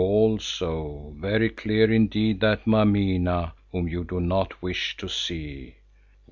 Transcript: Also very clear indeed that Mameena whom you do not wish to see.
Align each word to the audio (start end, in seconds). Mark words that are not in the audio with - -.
Also 0.03 1.13
very 1.17 1.47
clear 1.51 1.91
indeed 1.93 2.39
that 2.39 2.65
Mameena 2.65 3.53
whom 3.71 3.87
you 3.87 4.03
do 4.03 4.19
not 4.19 4.59
wish 4.59 4.97
to 4.97 5.07
see. 5.07 5.75